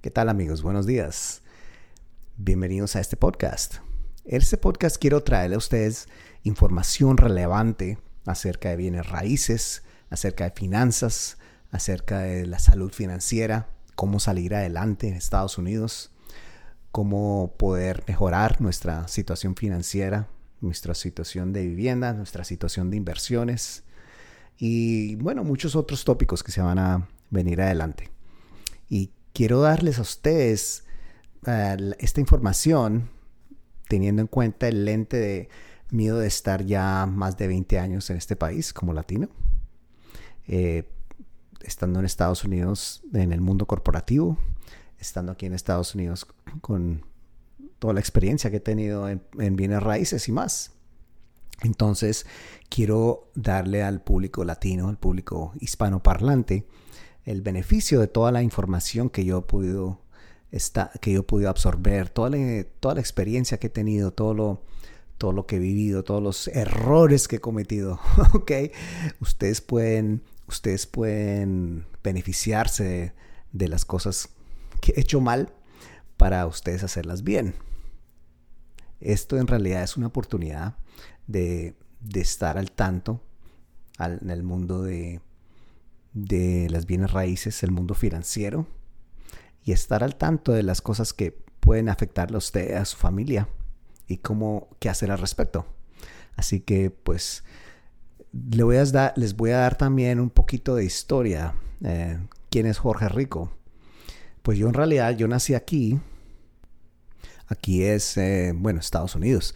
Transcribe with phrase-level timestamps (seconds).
[0.00, 0.62] ¿Qué tal amigos?
[0.62, 1.42] Buenos días.
[2.38, 3.80] Bienvenidos a este podcast.
[4.24, 6.08] En este podcast quiero traerle a ustedes
[6.42, 11.36] información relevante acerca de bienes raíces, acerca de finanzas,
[11.70, 16.12] acerca de la salud financiera, cómo salir adelante en Estados Unidos,
[16.92, 20.28] cómo poder mejorar nuestra situación financiera,
[20.62, 23.84] nuestra situación de vivienda, nuestra situación de inversiones
[24.56, 28.10] y bueno, muchos otros tópicos que se van a venir adelante.
[28.88, 30.84] Y quiero darles a ustedes
[31.46, 33.08] eh, esta información
[33.88, 35.48] teniendo en cuenta el lente de
[35.88, 39.30] miedo de estar ya más de 20 años en este país como latino,
[40.46, 40.90] eh,
[41.62, 44.36] estando en Estados Unidos en el mundo corporativo,
[44.98, 46.26] estando aquí en Estados Unidos
[46.60, 47.06] con
[47.78, 50.72] toda la experiencia que he tenido en, en bienes raíces y más.
[51.62, 52.26] Entonces,
[52.68, 56.66] quiero darle al público latino, al público hispanoparlante,
[57.30, 60.00] el beneficio de toda la información que yo he podido,
[61.00, 64.62] que yo he podido absorber, toda la, toda la experiencia que he tenido, todo lo,
[65.16, 68.00] todo lo que he vivido, todos los errores que he cometido,
[68.34, 68.50] ¿ok?
[69.20, 73.12] Ustedes pueden, ustedes pueden beneficiarse de,
[73.52, 74.30] de las cosas
[74.80, 75.52] que he hecho mal
[76.16, 77.54] para ustedes hacerlas bien.
[79.00, 80.76] Esto en realidad es una oportunidad
[81.26, 83.22] de, de estar al tanto
[83.98, 85.20] en el mundo de,
[86.12, 88.66] de las bienes raíces, el mundo financiero,
[89.64, 93.48] y estar al tanto de las cosas que pueden afectarle a usted, a su familia,
[94.06, 95.66] y cómo, qué hacer al respecto.
[96.36, 97.44] Así que, pues,
[98.32, 101.54] le voy a dar, les voy a dar también un poquito de historia.
[101.84, 102.18] Eh,
[102.50, 103.52] ¿Quién es Jorge Rico?
[104.42, 106.00] Pues yo en realidad, yo nací aquí.
[107.46, 109.54] Aquí es, eh, bueno, Estados Unidos.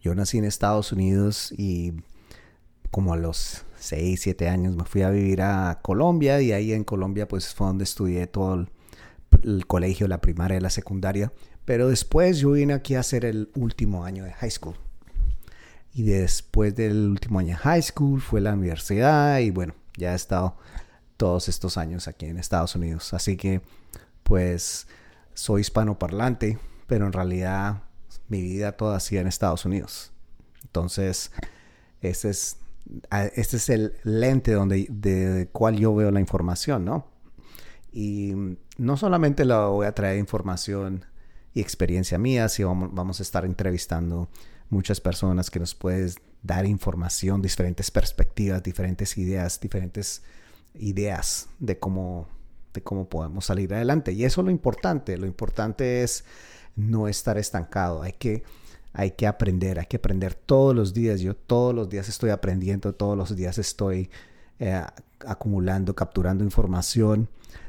[0.00, 1.92] Yo nací en Estados Unidos y
[2.90, 6.84] como a los 6, 7 años me fui a vivir a Colombia y ahí en
[6.84, 8.66] Colombia pues fue donde estudié todo
[9.42, 11.32] el, colegio, la primaria y la secundaria.
[11.64, 14.76] Pero después yo vine aquí a hacer el último año de high school.
[15.92, 20.16] Y después del último año de high school fue la universidad y bueno, ya he
[20.16, 20.56] estado
[21.16, 23.14] todos estos años aquí en Estados Unidos.
[23.14, 23.62] Así que
[24.22, 24.86] pues
[25.34, 27.82] soy hispanoparlante, pero en realidad
[28.28, 30.12] mi vida toda sido en Estados Unidos.
[30.64, 31.30] Entonces,
[32.00, 32.58] este es,
[33.34, 37.06] este es el lente donde, de, cual yo veo la información, ¿no?
[37.92, 38.34] Y
[38.78, 41.04] no solamente la voy a traer información
[41.54, 44.28] y experiencia mía, sino vamos, a estar entrevistando
[44.68, 46.10] muchas personas que nos pueden
[46.42, 50.22] dar información, diferentes perspectivas, diferentes ideas, diferentes
[50.74, 52.28] ideas de cómo,
[52.74, 54.12] de cómo podemos salir adelante.
[54.12, 55.16] Y eso es lo importante.
[55.16, 56.24] Lo importante es
[56.76, 58.02] no estar estancado.
[58.02, 58.44] Hay que,
[58.98, 61.20] hay que aprender, hay que aprender todos los días.
[61.20, 64.10] Yo todos los días estoy aprendiendo, todos los días estoy
[64.58, 64.82] eh,
[65.20, 67.28] acumulando, capturando información.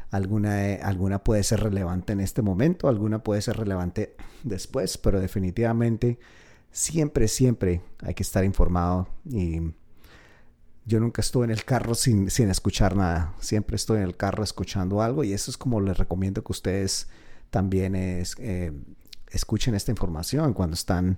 [0.10, 5.20] Alguna, eh, alguna puede ser relevante en este momento, alguna puede ser relevante después, pero
[5.20, 6.18] definitivamente
[6.72, 9.74] siempre, siempre hay que estar informado y
[10.86, 13.34] yo nunca estuve en el carro sin, sin, escuchar nada.
[13.42, 17.10] Siempre estoy en el carro escuchando algo y eso es como les recomiendo que ustedes
[17.50, 18.72] también es, eh,
[19.32, 21.18] escuchen esta información cuando están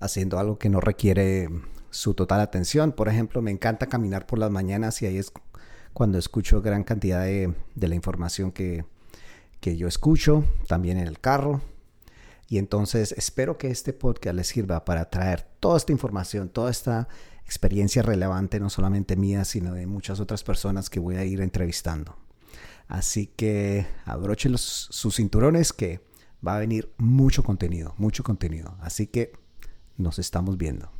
[0.00, 1.48] haciendo algo que no requiere
[1.90, 2.92] su total atención.
[2.92, 5.32] Por ejemplo, me encanta caminar por las mañanas y ahí es
[5.92, 8.84] cuando escucho gran cantidad de, la información que,
[9.60, 11.60] que yo escucho, también en el carro.
[12.48, 17.08] Y entonces espero que este podcast les sirva para traer toda esta información, toda esta
[17.44, 22.16] experiencia relevante, no solamente mía, sino de muchas otras personas que voy a ir entrevistando.
[22.88, 26.00] Así que abrochen sus cinturones que
[26.46, 28.76] va a venir mucho contenido, mucho contenido.
[28.80, 29.32] Así que
[29.96, 30.90] nos estamos viendo.